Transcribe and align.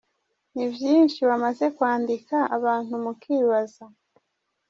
Ni 0.53 0.65
vyinshi 0.75 1.19
bamaze 1.29 1.65
kwandika 1.75 2.37
abantu 2.57 2.93
mukibaza. 3.03 3.85